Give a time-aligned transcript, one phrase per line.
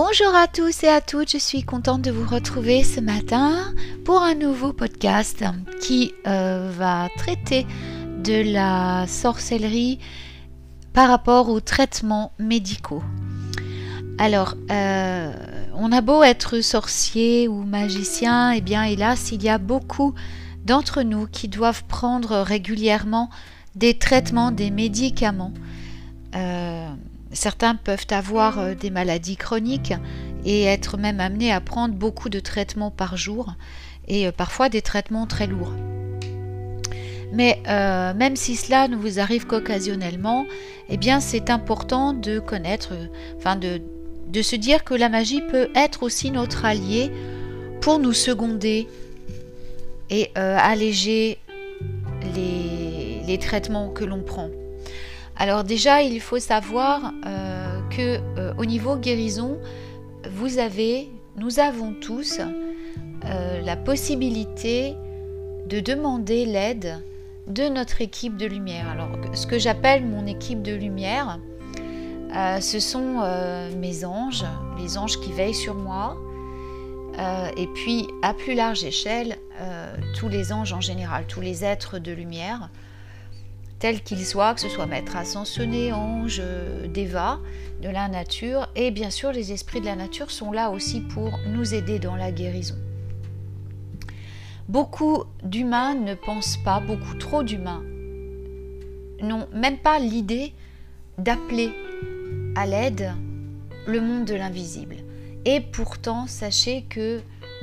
[0.00, 3.74] Bonjour à tous et à toutes, je suis contente de vous retrouver ce matin
[4.04, 5.42] pour un nouveau podcast
[5.82, 7.66] qui euh, va traiter
[8.22, 9.98] de la sorcellerie
[10.92, 13.02] par rapport aux traitements médicaux.
[14.18, 15.32] Alors, euh,
[15.74, 20.14] on a beau être sorcier ou magicien, et eh bien hélas, il y a beaucoup
[20.64, 23.30] d'entre nous qui doivent prendre régulièrement
[23.74, 25.54] des traitements, des médicaments.
[26.36, 26.88] Euh,
[27.32, 29.92] Certains peuvent avoir euh, des maladies chroniques
[30.44, 33.54] et être même amenés à prendre beaucoup de traitements par jour
[34.06, 35.74] et euh, parfois des traitements très lourds.
[37.32, 40.46] Mais euh, même si cela ne vous arrive qu'occasionnellement,
[40.88, 42.94] eh bien c'est important de connaître,
[43.36, 43.82] enfin de,
[44.40, 47.12] se dire que la magie peut être aussi notre allié
[47.82, 48.88] pour nous seconder
[50.08, 51.36] et alléger
[52.34, 54.48] les traitements que l'on prend.
[55.40, 59.58] Alors déjà, il faut savoir euh, que euh, au niveau guérison,
[60.28, 62.40] vous avez, nous avons tous
[63.24, 64.96] euh, la possibilité
[65.68, 67.00] de demander l'aide
[67.46, 68.88] de notre équipe de lumière.
[68.88, 71.38] Alors, ce que j'appelle mon équipe de lumière,
[72.60, 73.22] ce sont
[73.78, 74.44] mes anges,
[74.78, 76.18] les anges qui veillent sur moi,
[77.56, 79.38] et puis à plus large échelle,
[80.14, 82.68] tous les anges en général, tous les êtres de lumière
[83.78, 86.42] tel qu'il soit, que ce soit maître ascensionné, ange,
[86.92, 87.40] déva
[87.82, 88.68] de la nature.
[88.74, 92.16] Et bien sûr, les esprits de la nature sont là aussi pour nous aider dans
[92.16, 92.76] la guérison.
[94.68, 97.82] Beaucoup d'humains ne pensent pas, beaucoup trop d'humains
[99.20, 100.52] n'ont même pas l'idée
[101.16, 101.70] d'appeler
[102.54, 103.12] à l'aide
[103.86, 104.96] le monde de l'invisible.
[105.44, 107.20] Et pourtant, sachez que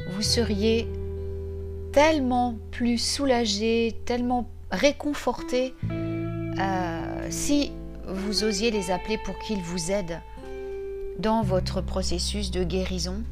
[0.10, 0.88] vous seriez
[1.92, 5.74] tellement plus soulagé, tellement réconforté
[6.60, 7.72] euh, si
[8.08, 10.22] vous osiez les appeler pour qu'ils vous aident
[11.20, 13.24] dans votre processus de guérison.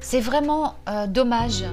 [0.00, 1.64] C'est vraiment euh, dommage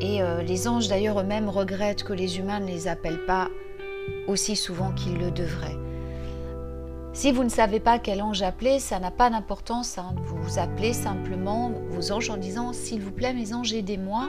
[0.00, 3.48] et euh, les anges d'ailleurs eux-mêmes regrettent que les humains ne les appellent pas
[4.26, 5.76] aussi souvent qu'ils le devraient.
[7.12, 9.96] Si vous ne savez pas quel ange appeler, ça n'a pas d'importance.
[9.96, 10.14] Hein.
[10.24, 14.28] Vous appelez simplement vos anges en disant S'il vous plaît, mes anges, aidez-moi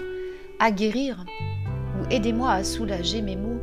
[0.59, 1.25] à guérir
[2.00, 3.56] ou aidez-moi à soulager mes maux.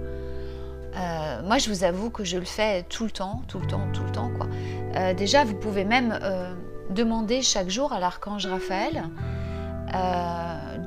[0.96, 3.86] Euh, moi, je vous avoue que je le fais tout le temps, tout le temps,
[3.92, 4.30] tout le temps.
[4.36, 4.46] Quoi.
[4.96, 6.54] Euh, déjà, vous pouvez même euh,
[6.90, 9.04] demander chaque jour à l'archange Raphaël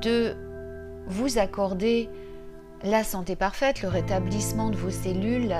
[0.02, 0.36] de
[1.06, 2.10] vous accorder
[2.84, 5.54] la santé parfaite, le rétablissement de vos cellules,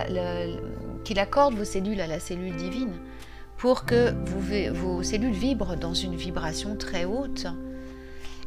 [1.02, 2.92] qu'il accorde vos cellules à la cellule divine
[3.56, 4.12] pour que
[4.70, 7.46] vos cellules vibrent dans une vibration très haute.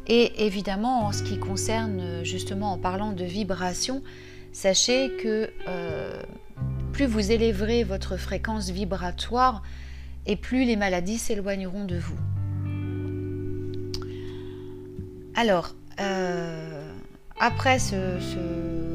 [0.06, 4.02] Et évidemment, en ce qui concerne justement en parlant de vibration,
[4.52, 6.22] sachez que euh,
[6.92, 9.62] plus vous élèverez votre fréquence vibratoire
[10.26, 12.18] et plus les maladies s'éloigneront de vous.
[15.34, 16.92] Alors, euh,
[17.40, 17.78] après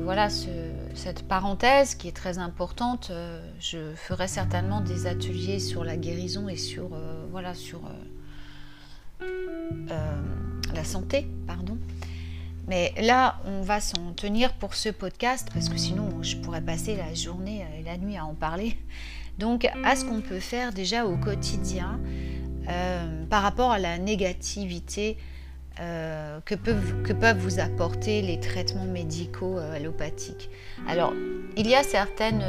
[0.04, 0.30] voilà,
[0.94, 6.48] cette parenthèse qui est très importante, euh, je ferai certainement des ateliers sur la guérison
[6.48, 6.92] et sur,
[7.32, 7.82] voilà, sur
[9.20, 11.78] la santé, pardon.
[12.68, 16.98] Mais là, on va s'en tenir pour ce podcast parce que sinon, je pourrais passer
[16.98, 18.78] la journée et la nuit à en parler.
[19.38, 22.00] Donc, à ce qu'on peut faire déjà au quotidien
[22.68, 25.18] euh, par rapport à la négativité
[25.80, 30.50] euh, que, peuvent, que, peuvent, vous apporter les traitements médicaux euh, allopathiques?
[30.88, 31.14] Alors,
[31.56, 32.44] il y a certaines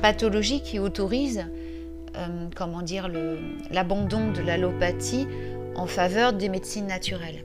[0.00, 1.46] pathologies qui autorisent,
[2.54, 3.08] comment dire,
[3.70, 5.26] l'abandon de l'allopathie
[5.74, 7.44] en faveur des médecines naturelles.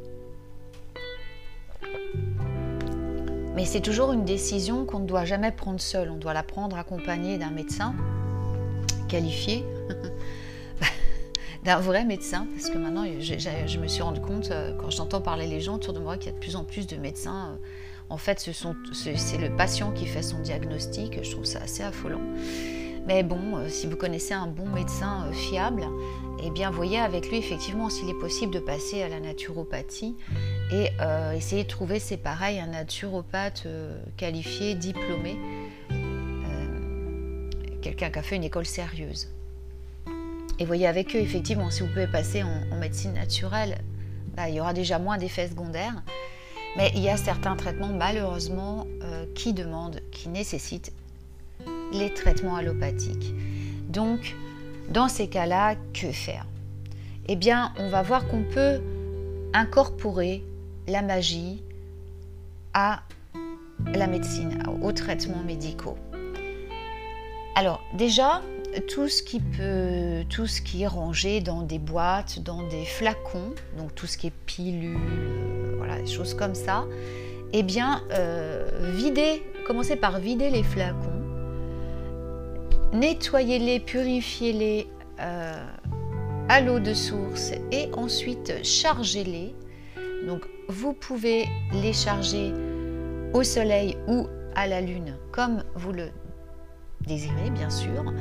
[3.56, 6.10] Mais c'est toujours une décision qu'on ne doit jamais prendre seul.
[6.10, 7.94] On doit la prendre accompagnée d'un médecin
[9.10, 9.66] qualifié,
[11.66, 15.48] d'un vrai médecin, parce que maintenant je, me suis rendu compte, euh, quand j'entends parler
[15.48, 17.50] les gens autour de moi, qu'il y a de plus en plus de médecins.
[17.50, 17.56] Euh,
[18.10, 21.24] en fait, c'est le patient qui fait son diagnostic.
[21.24, 22.20] Je trouve ça assez affolant.
[23.08, 25.88] Mais bon, euh, si vous connaissez un bon médecin fiable,
[26.44, 30.16] eh bien, voyez avec lui effectivement s'il est possible de passer à la naturopathie
[30.72, 35.38] et euh, essayer de trouver, c'est pareil, un naturopathe euh, qualifié, diplômé,
[35.92, 37.50] euh,
[37.82, 39.30] quelqu'un qui a fait une école sérieuse.
[40.60, 43.80] Et voyez avec eux, effectivement, si vous pouvez passer en, médecine naturelle,
[44.36, 46.02] bah, il y aura déjà moins d'effets secondaires.
[46.78, 48.88] Mais il y a certains traitements, malheureusement,
[49.36, 50.94] qui demandent, qui nécessitent
[51.92, 53.34] les traitements allopathiques.
[53.90, 54.36] Donc,
[54.90, 56.46] dans ces cas-là, que faire?
[57.28, 58.80] Eh bien, on va voir qu'on peut
[59.54, 60.44] incorporer
[60.88, 61.62] la magie
[62.74, 63.04] à
[63.94, 65.98] la médecine, aux traitements médicaux.
[67.56, 68.42] Alors déjà,
[68.88, 73.54] tout ce qui peut, tout ce qui est rangé dans des boîtes, dans des flacons,
[73.78, 76.86] donc tout ce qui est pilules, euh, voilà, des choses comme ça,
[77.54, 81.22] eh bien, euh, videz, commencez par vider les flacons,
[82.94, 84.88] nettoyez-les, purifiez-les
[85.20, 85.66] euh,
[86.48, 89.54] à l'eau de source et ensuite chargez-les.
[90.28, 90.42] Donc,
[90.72, 92.54] vous pouvez les charger
[93.34, 96.10] au soleil ou à la lune comme vous le
[97.06, 98.14] désirez, bien sûr.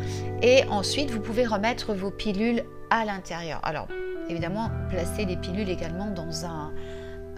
[0.42, 3.60] Et ensuite, vous pouvez remettre vos pilules à l'intérieur.
[3.62, 3.86] Alors,
[4.28, 6.72] évidemment, placez les pilules également dans un...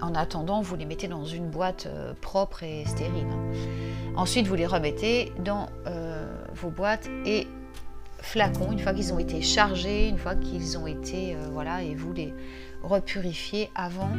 [0.01, 3.29] En attendant, vous les mettez dans une boîte euh, propre et stérile.
[4.17, 7.47] Ensuite, vous les remettez dans euh, vos boîtes et
[8.19, 11.37] flacons une fois qu'ils ont été chargés, une fois qu'ils ont été...
[11.37, 12.35] Euh, voilà, et vous les
[12.83, 14.11] repurifiez avant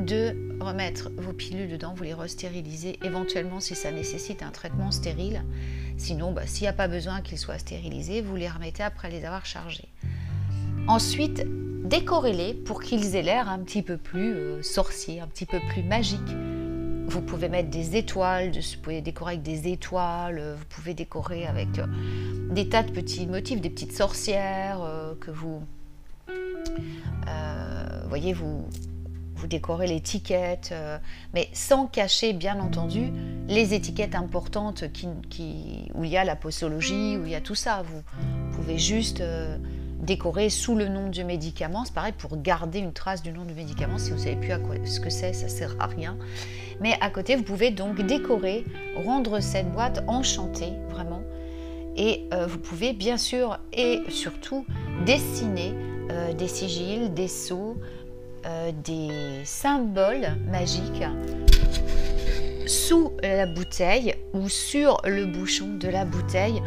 [0.00, 5.42] de remettre vos pilules dedans, vous les restérilisez éventuellement si ça nécessite un traitement stérile.
[5.96, 9.24] Sinon, bah, s'il n'y a pas besoin qu'ils soient stérilisés, vous les remettez après les
[9.24, 9.88] avoir chargés.
[10.86, 11.46] Ensuite,
[11.84, 15.82] décorez-les pour qu'ils aient l'air un petit peu plus euh, sorciers, un petit peu plus
[15.82, 16.20] magiques.
[17.06, 21.78] Vous pouvez mettre des étoiles, vous pouvez décorer avec des étoiles, vous pouvez décorer avec
[21.78, 21.86] euh,
[22.50, 25.62] des tas de petits motifs, des petites sorcières euh, que vous,
[28.08, 28.66] voyez, vous,
[29.36, 30.98] vous décorez l'étiquette, euh,
[31.32, 33.12] mais sans cacher bien entendu
[33.48, 34.84] les étiquettes importantes
[35.94, 37.82] où il y a la posologie, où il y a tout ça.
[37.82, 38.02] Vous
[38.56, 39.58] pouvez juste euh,
[40.00, 41.84] décorer sous le nom du médicament.
[41.84, 43.98] C'est pareil pour garder une trace du nom du médicament.
[43.98, 46.16] Si vous ne savez plus à quoi, ce que c'est, ça sert à rien.
[46.80, 48.64] Mais à côté, vous pouvez donc décorer,
[49.04, 51.22] rendre cette boîte enchantée, vraiment.
[51.96, 54.64] Et euh, vous pouvez bien sûr et surtout
[55.04, 55.74] dessiner
[56.38, 57.78] des sigils, des sceaux,
[58.46, 61.04] euh, des symboles magiques
[62.66, 66.62] sous la bouteille ou sur le bouchon de la bouteille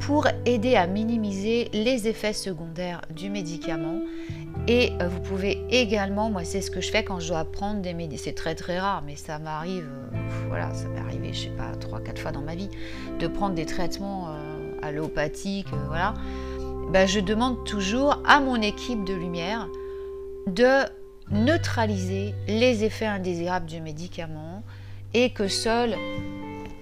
[0.00, 4.00] pour aider à minimiser les effets secondaires du médicament.
[4.66, 7.80] Et euh, vous pouvez également, moi c'est ce que je fais quand je dois prendre
[7.80, 10.16] des médicaments, c'est très très rare, mais ça m'arrive, euh,
[10.48, 12.70] voilà, ça m'est arrivé, je sais pas, 3-4 fois dans ma vie,
[13.20, 14.34] de prendre des traitements
[14.82, 16.14] allopathiques, voilà.
[16.92, 19.68] Ben, je demande toujours à mon équipe de lumière
[20.48, 20.84] de
[21.30, 24.62] neutraliser les effets indésirables du médicament
[25.14, 25.96] et que seuls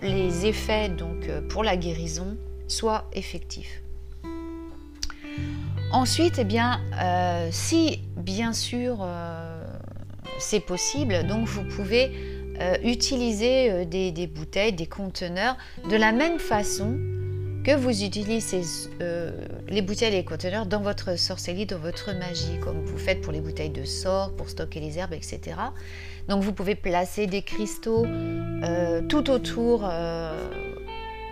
[0.03, 2.37] les effets donc euh, pour la guérison
[2.67, 3.83] soient effectifs.
[5.91, 9.65] Ensuite, eh bien, euh, si bien sûr euh,
[10.39, 12.37] c'est possible, donc vous pouvez
[12.83, 15.56] utiliser des, des, bouteilles, des conteneurs
[15.89, 16.99] de la même façon
[17.69, 18.62] que vous utilisez
[19.03, 19.31] euh,
[19.69, 23.31] les bouteilles et les conteneurs dans votre sorcellerie, dans votre magie, comme vous faites pour
[23.31, 25.41] les bouteilles de sort, pour stocker les herbes, etc.
[26.29, 30.49] Donc vous pouvez placer des cristaux euh, tout autour euh,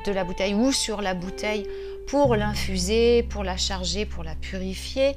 [0.04, 1.66] de la bouteille ou sur la bouteille
[2.06, 5.16] pour l'infuser, pour la charger, pour la purifier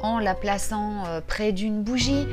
[0.00, 2.26] en la plaçant près d'une bougie.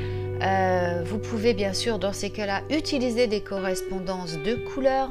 [1.04, 5.10] vous pouvez bien sûr dans ces cas-là utiliser des correspondances de couleurs.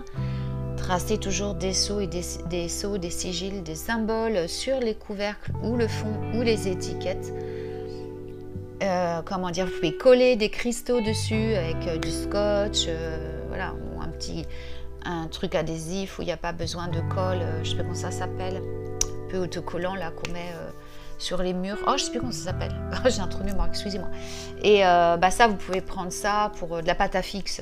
[0.78, 2.22] Tracez toujours des sceaux et des,
[2.68, 7.34] sceaux, des sigils, des symboles sur les couvercles ou le fond ou les étiquettes.
[8.82, 13.74] Euh, comment dire, vous pouvez coller des cristaux dessus avec euh, du scotch, euh, voilà,
[13.74, 14.46] ou un petit
[15.06, 17.94] un truc adhésif où il n'y a pas besoin de colle, je sais pas comment
[17.94, 20.54] ça s'appelle, un peu autocollant là qu'on met
[21.24, 21.78] sur les murs.
[21.88, 22.76] Oh, je sais plus comment ça s'appelle.
[23.10, 24.10] J'ai un trou de excusez-moi.
[24.62, 27.62] Et euh, bah ça, vous pouvez prendre ça pour euh, de la pâte à fixe.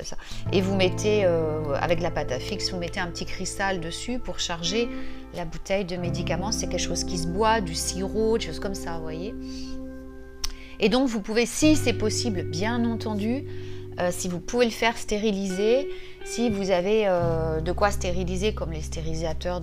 [0.52, 4.18] Et vous mettez, euh, avec la pâte à fixe, vous mettez un petit cristal dessus
[4.18, 4.88] pour charger
[5.34, 6.50] la bouteille de médicaments.
[6.50, 9.34] C'est quelque chose qui se boit, du sirop, des choses comme ça, vous voyez.
[10.80, 13.44] Et donc, vous pouvez, si c'est possible, bien entendu,
[14.10, 15.88] si vous pouvez le faire, stériliser.
[16.24, 17.06] Si vous avez
[17.62, 19.60] de quoi stériliser, comme les stérilisateurs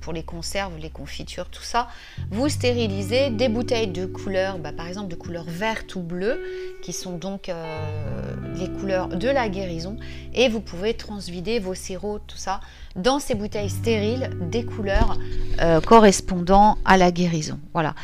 [0.00, 1.88] pour les conserves, les confitures, tout ça,
[2.30, 6.40] vous stérilisez des bouteilles de couleur, bah, par exemple de couleur verte ou bleue,
[6.82, 9.96] qui sont donc euh, les couleurs de la guérison,
[10.34, 12.60] et vous pouvez transvider vos sirops, tout ça,
[12.96, 15.18] dans ces bouteilles stériles des couleurs
[15.60, 17.58] euh, correspondant à la guérison.
[17.72, 17.94] Voilà.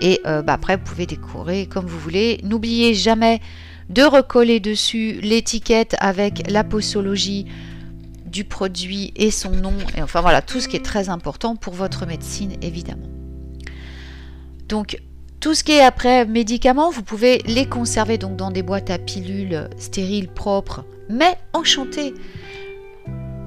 [0.00, 2.40] Et euh, bah, après, vous pouvez décorer comme vous voulez.
[2.42, 3.40] N'oubliez jamais
[3.92, 7.46] de recoller dessus l'étiquette avec la posologie
[8.26, 11.74] du produit et son nom, et enfin voilà, tout ce qui est très important pour
[11.74, 13.08] votre médecine évidemment.
[14.68, 14.98] Donc
[15.40, 18.98] tout ce qui est après médicaments, vous pouvez les conserver donc dans des boîtes à
[18.98, 22.14] pilules stériles, propres, mais enchantées.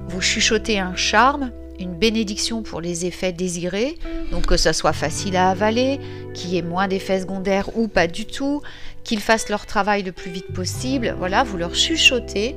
[0.08, 3.98] Vous chuchotez un charme, une bénédiction pour les effets désirés,
[4.32, 6.00] donc que ça soit facile à avaler,
[6.34, 8.62] qu'il y ait moins d'effets secondaires ou pas du tout,
[9.06, 11.16] qu'ils fassent leur travail le plus vite possible.
[11.18, 12.56] Voilà, vous leur chuchotez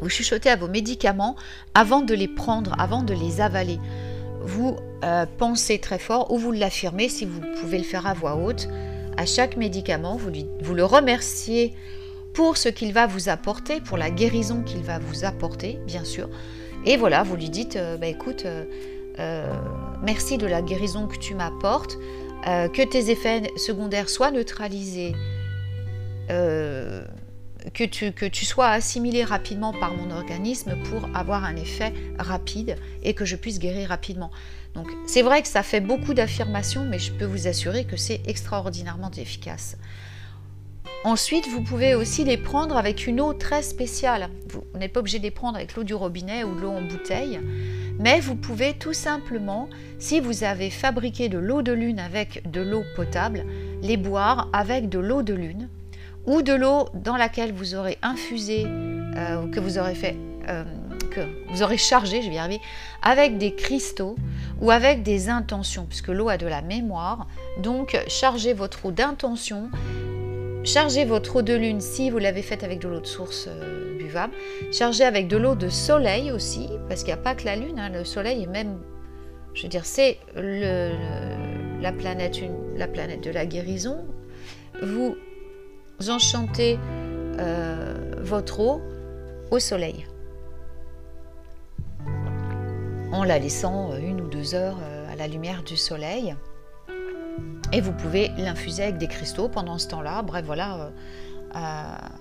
[0.00, 1.36] vous chuchotez à vos médicaments
[1.74, 3.78] avant de les prendre, avant de les avaler.
[4.42, 8.36] Vous euh, pensez très fort ou vous l'affirmez si vous pouvez le faire à voix
[8.36, 8.68] haute.
[9.16, 11.74] À chaque médicament, vous, le remerciez
[12.32, 16.28] pour ce qu'il va vous apporter, pour la guérison qu'il va vous apporter, bien sûr.
[16.84, 19.52] Et voilà, vous lui dites, euh, bah, écoute, euh,
[20.02, 21.98] merci de la guérison que tu m'apportes,
[22.44, 25.12] que tes effets secondaires soient neutralisés,
[26.28, 32.76] que tu, que tu sois assimilé rapidement par mon organisme pour avoir un effet rapide
[33.02, 34.30] et que je puisse guérir rapidement.
[34.74, 38.22] Donc c'est vrai que ça fait beaucoup d'affirmations, mais je peux vous assurer que c'est
[38.26, 39.76] extraordinairement efficace.
[41.04, 44.30] Ensuite, vous pouvez aussi les prendre avec une eau très spéciale.
[44.50, 47.40] Vous n'êtes pas obligé de les prendre avec l'eau du robinet ou l'eau en bouteille,
[48.00, 49.68] mais vous pouvez tout simplement,
[49.98, 53.44] si vous avez fabriqué de l'eau de lune avec de l'eau potable,
[53.80, 55.68] les boire avec de l'eau de lune
[56.28, 60.14] ou de l'eau dans laquelle vous aurez infusé, euh, que vous aurez fait,
[60.48, 60.62] euh,
[61.10, 62.60] que vous aurez chargé, je vais y arriver,
[63.02, 64.14] avec des cristaux
[64.60, 67.26] ou avec des intentions, puisque l'eau a de la mémoire.
[67.62, 69.70] Donc, chargez votre eau d'intention,
[70.64, 73.96] chargez votre eau de lune si vous l'avez faite avec de l'eau de source euh,
[73.96, 74.34] buvable,
[74.70, 77.78] chargez avec de l'eau de soleil aussi, parce qu'il n'y a pas que la lune,
[77.78, 78.78] hein, le soleil est même,
[79.54, 82.38] je veux dire, c'est la, planète,
[82.76, 84.04] la planète de la guérison.
[84.82, 85.16] Vous
[86.06, 86.78] enchantez
[87.38, 88.80] euh, votre eau
[89.50, 90.06] au soleil
[93.12, 96.34] en la laissant euh, une ou deux heures euh, à la lumière du soleil.
[97.72, 100.22] Et vous pouvez l'infuser avec des cristaux pendant ce temps-là.
[100.22, 100.90] Bref, voilà,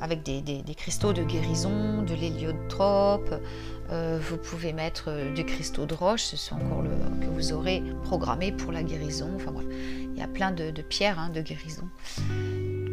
[0.01, 3.33] avec des, cristaux de guérison, de l'héliotrope.
[3.89, 6.89] vous pouvez mettre des cristaux de roche, ce sont encore le
[7.21, 9.29] que vous aurez programmé pour la guérison.
[9.37, 11.87] Enfin voilà, il y a plein de, pierres hein, de guérison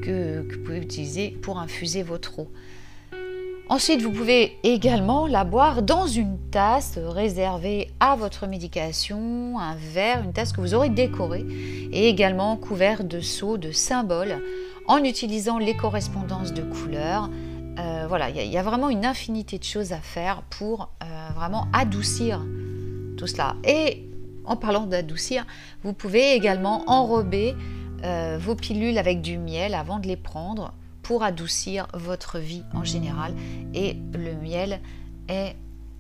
[0.05, 2.49] que, vous pouvez utiliser pour infuser votre eau.
[3.71, 10.23] Ensuite, vous pouvez également la boire dans une tasse réservée à votre médication, un verre,
[10.23, 11.47] une tasse que vous aurez décorée
[11.91, 14.43] et également couvert de sceaux, de symboles,
[14.87, 17.31] en utilisant les correspondances de couleurs.
[17.79, 21.67] Euh, voilà, il y, a vraiment une infinité de choses à faire pour euh, vraiment
[21.73, 22.45] adoucir
[23.17, 23.57] tout cela.
[23.65, 24.05] Et
[24.45, 25.47] en parlant d'adoucir,
[25.83, 27.55] vous pouvez également enrober
[28.05, 32.85] euh, vos pilules avec du miel avant de les prendre pour adoucir votre vie en
[32.85, 33.35] général.
[33.73, 34.81] Et le miel
[35.29, 35.57] est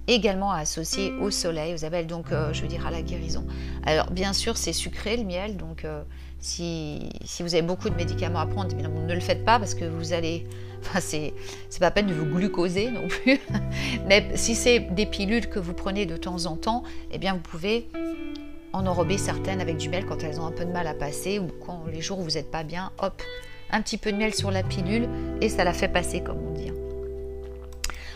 [0.06, 3.46] également associé au soleil, aux abeilles, donc euh, je veux dire à la guérison.
[3.84, 6.02] Alors bien sûr c'est sucré le miel, donc euh,
[6.40, 9.84] si, si, vous avez beaucoup de médicaments à prendre, ne le faites pas parce que
[9.84, 10.46] vous allez...
[10.80, 11.32] Enfin c'est
[11.80, 13.40] pas peine de vous glucoser non plus.
[14.06, 17.40] Mais si c'est des pilules que vous prenez de temps en temps, eh bien vous
[17.40, 17.88] pouvez
[18.74, 21.38] en enrober certaines avec du miel quand elles ont un peu de mal à passer
[21.38, 23.22] ou quand les jours où vous n'êtes pas bien, hop,
[23.70, 25.08] un petit peu de miel sur la pilule
[25.40, 26.72] et ça la fait passer comme on dit.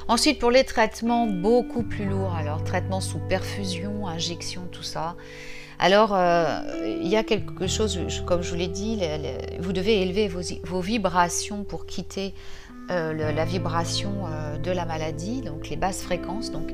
[0.08, 5.16] Ensuite, pour les traitements beaucoup plus lourds, alors traitement sous perfusion, injection, tout ça.
[5.78, 6.60] Alors, euh,
[7.00, 9.00] il y a quelque chose, comme je vous l'ai dit,
[9.60, 12.34] vous devez élever vos, vibrations pour quitter
[12.90, 16.50] euh, la vibration euh, de la maladie, donc les basses fréquences.
[16.50, 16.72] Donc,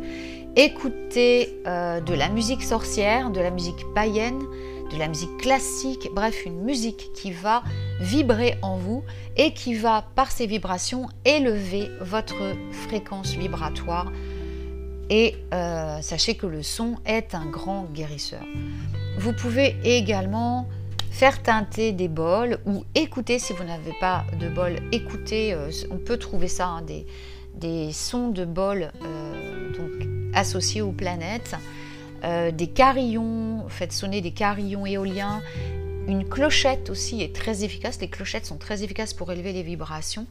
[0.56, 4.40] écoutez euh, de la musique sorcière, de la musique païenne,
[4.92, 7.62] de la musique classique, bref, une musique qui va
[8.00, 9.02] vibrer en vous
[9.36, 14.12] et qui va, par ses vibrations, élever votre fréquence vibratoire.
[15.10, 18.42] Et euh, sachez que le son est un grand guérisseur.
[19.18, 20.68] Vous pouvez également
[21.10, 25.98] faire teinter des bols ou écouter, si vous n'avez pas de bol, écouter, euh, on
[25.98, 28.90] peut trouver ça, hein, des, sons de bol
[29.78, 30.03] donc
[30.34, 31.56] associés aux planètes,
[32.24, 35.42] euh, des carillons, faites sonner des carillons éoliens.
[36.06, 37.98] Une clochette aussi est très efficace.
[38.00, 40.26] Les clochettes sont très efficaces pour élever les vibrations.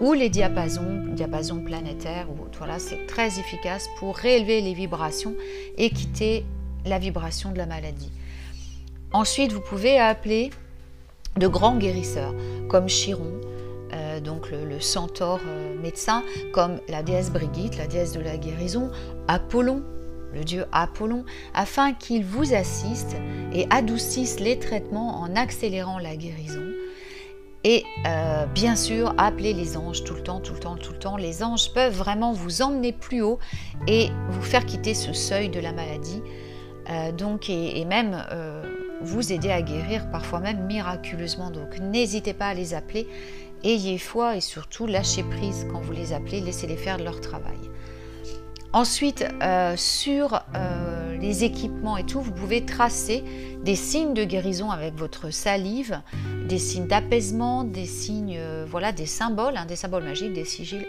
[0.00, 2.28] Ou les diapasons, diapasons planétaires.
[2.30, 5.34] Ou, voilà, c'est très efficace pour réélever les vibrations
[5.78, 6.44] et quitter
[6.84, 8.10] la vibration de la maladie.
[9.12, 10.50] Ensuite, vous pouvez appeler
[11.36, 12.34] de grands guérisseurs
[12.68, 13.40] comme Chiron,
[14.12, 18.90] euh, donc le, centaure euh, médecin, comme la déesse Brigitte, la déesse de la guérison,
[19.28, 19.82] Apollon,
[20.34, 23.16] le dieu Apollon, afin qu'il vous assiste
[23.52, 26.62] et adoucisse les traitements en accélérant la guérison.
[27.64, 30.98] Et euh, bien sûr, appelez les anges tout le temps, tout le temps, tout le
[30.98, 31.16] temps.
[31.16, 33.38] Les anges peuvent vraiment vous emmener plus haut
[33.86, 36.22] et vous faire quitter ce seuil de la maladie.
[37.16, 38.24] donc, et, même
[39.00, 41.50] vous aider à guérir, parfois même miraculeusement.
[41.50, 43.06] Donc, n'hésitez pas à les appeler
[43.64, 47.58] Ayez foi et surtout lâchez prise quand vous les appelez, laissez-les faire leur travail.
[48.72, 53.22] Ensuite, euh, sur euh, les équipements et tout, vous pouvez tracer
[53.62, 56.00] des signes de guérison avec votre salive,
[56.48, 60.86] des signes d'apaisement, des signes, euh, voilà, des symboles, hein, des symboles magiques, des sigils,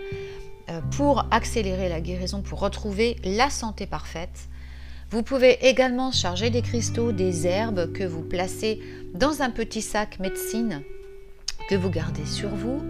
[0.91, 4.47] pour accélérer la guérison, pour retrouver la santé parfaite.
[5.11, 8.79] Vous pouvez également charger des cristaux, des herbes que vous placez
[9.13, 10.81] dans un petit sac médecine
[11.69, 12.81] que vous gardez sur vous.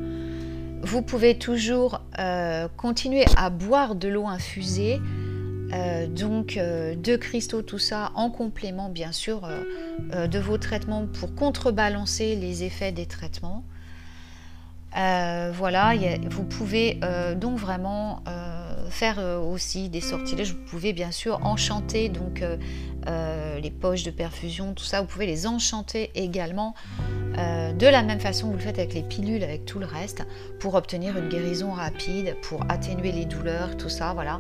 [0.84, 5.00] Vous pouvez toujours euh, continuer à boire de l'eau infusée,
[5.72, 9.50] euh, donc euh, de cristaux, tout ça en complément bien sûr
[10.12, 13.64] de vos traitements pour contrebalancer les effets des traitements.
[14.94, 15.94] voilà,
[16.30, 17.00] vous pouvez
[17.38, 18.22] donc vraiment
[18.90, 20.54] faire aussi des sortilèges.
[20.54, 22.44] Vous pouvez bien sûr enchanter donc
[23.06, 25.02] les poches de perfusion, tout ça.
[25.02, 26.76] Vous pouvez les enchanter également
[27.38, 29.86] euh, de la même façon que vous le faites avec les pilules, avec tout le
[29.86, 30.24] reste,
[30.60, 34.40] pour obtenir une guérison rapide, pour atténuer les douleurs, tout ça, voilà.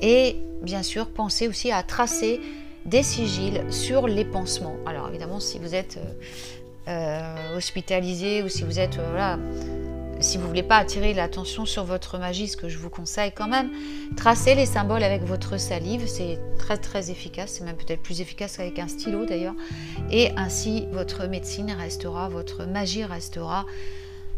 [0.00, 2.40] Et bien sûr, pensez aussi à tracer
[2.86, 4.76] des sigils sur les pansements.
[4.86, 6.14] Alors évidemment, si vous êtes euh,
[6.88, 8.98] euh, hospitalisé ou si vous êtes
[10.20, 13.48] si vous voulez pas attirer l'attention sur votre magie, ce que je vous conseille quand
[13.48, 13.70] même,
[14.16, 18.56] tracez les symboles avec votre salive, c'est très très efficace, c'est même peut-être plus efficace
[18.56, 19.54] qu'avec un stylo d'ailleurs,
[20.10, 23.66] et ainsi votre médecine restera, votre magie restera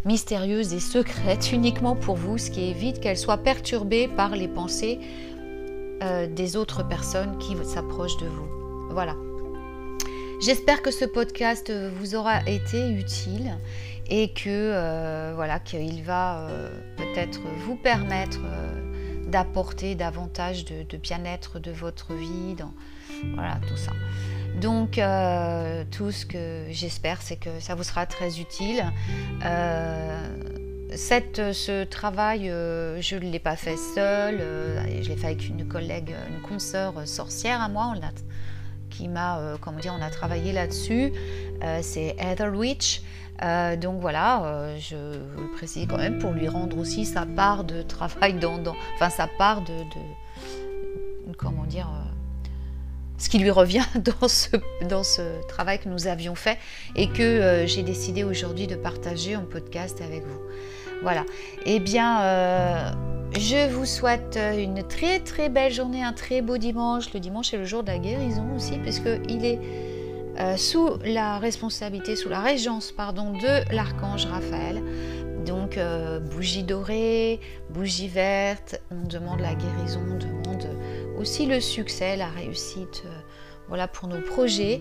[0.05, 4.99] mystérieuse et secrète uniquement pour vous, ce qui évite qu'elle soit perturbée par les pensées
[6.03, 8.49] euh, des autres personnes qui s'approchent de vous.
[8.91, 9.17] Voilà.
[10.41, 13.53] J'espère que ce podcast vous aura été utile
[14.09, 21.59] et que euh, voilà qu'il va euh, peut-être vous permettre euh, d'apporter davantage de, bien-être
[21.59, 22.57] de votre vie,
[23.35, 23.93] voilà tout ça.
[24.61, 25.01] Donc
[25.91, 28.85] tout ce que j'espère, c'est que ça vous sera très utile.
[30.95, 34.43] Cette, ce travail, je ne l'ai pas fait seul,
[35.01, 37.95] je l'ai fait avec une collègue, une consoeur sorcière à moi,
[38.91, 41.11] qui m'a, comment dire, on a travaillé là-dessus.
[41.81, 43.01] c'est Heather Witch.
[43.43, 47.65] Euh, donc voilà, euh, je le précise quand même pour lui rendre aussi sa part
[47.65, 48.61] de travail dans,
[48.95, 49.73] enfin sa part de,
[51.37, 52.49] comment dire, euh,
[53.19, 53.85] ce qui lui revient
[54.21, 54.49] dans ce,
[54.89, 56.59] dans ce travail que nous avions fait
[56.95, 60.41] et que j'ai décidé aujourd'hui de partager en podcast avec vous.
[61.03, 61.25] Voilà.
[61.67, 62.95] Eh bien,
[63.37, 67.13] je vous souhaite une très très belle journée, un très beau dimanche.
[67.13, 69.59] Le dimanche est le jour de la guérison aussi, puisqu'il est
[70.43, 74.83] euh, sous la responsabilité, sous la régence pardon, de l'archange Raphaël.
[75.47, 80.67] Donc euh, bougie dorée, bougie verte, on demande la guérison, on demande
[81.17, 83.21] aussi le succès, la réussite, euh,
[83.69, 84.81] voilà pour nos projets.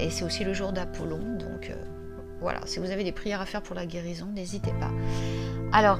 [0.00, 1.72] et c'est aussi le jour d'Apollon, donc
[2.40, 4.90] voilà, si vous avez des prières à faire pour la guérison, n'hésitez pas.
[5.72, 5.98] Alors,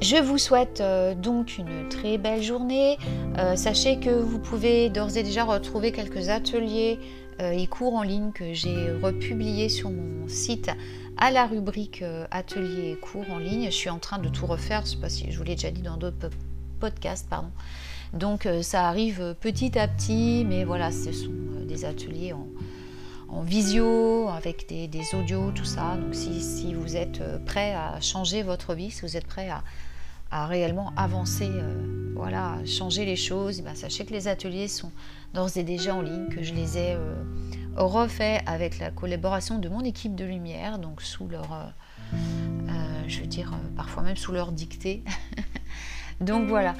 [0.00, 0.82] je vous souhaite
[1.18, 2.98] donc une très belle journée.
[3.54, 6.98] sachez que vous pouvez d'ores et déjà retrouver quelques ateliers
[7.40, 10.70] et cours en ligne que j'ai republié sur mon site
[11.16, 13.66] à la rubrique euh, atelier et cours en ligne.
[13.66, 15.54] Je suis en train de tout refaire, je ne sais pas si je vous l'ai
[15.54, 16.30] déjà dit dans d'autres
[16.80, 17.50] podcasts, pardon.
[18.12, 21.30] Donc euh, ça arrive petit à petit, mais voilà, ce sont
[21.66, 25.96] des ateliers en, visio, avec des, audios, tout ça.
[25.96, 29.64] Donc si, vous êtes prêt à changer votre vie, si vous êtes prêt à,
[30.32, 31.50] réellement avancer,
[32.14, 34.92] voilà, changer les choses, eh ben, sachez que les ateliers sont
[35.34, 37.14] d'ores et déjà en ligne, que je les ai euh,
[37.76, 42.16] refaits avec la collaboration de mon équipe de lumière, donc sous leur, euh,
[42.68, 45.02] euh, je veux dire, parfois même sous leur dictée.
[46.20, 46.74] donc voilà,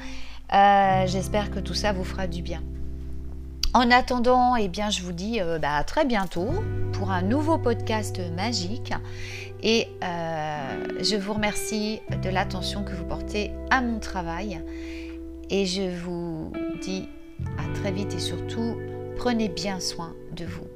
[1.07, 2.61] j'espère que tout ça vous fera du bien.
[3.73, 6.51] En attendant, eh bien, je vous dis bah, à très bientôt
[6.93, 8.93] pour un nouveau podcast magique.
[9.63, 14.61] Et je vous remercie de l'attention que vous portez à mon travail.
[15.49, 17.07] Et je vous dis
[17.57, 18.77] à très vite et surtout,
[19.17, 20.67] prenez bien soin de vous.